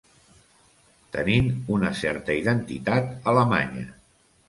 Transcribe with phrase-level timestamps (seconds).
[1.17, 3.89] Tenint una certa identitat alemanya.